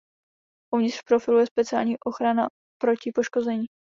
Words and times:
Uvnitř 0.73 1.01
profilu 1.01 1.37
je 1.39 1.45
speciální 1.45 1.95
ochrana 2.05 2.47
proti 2.81 3.11
poškození. 3.15 3.65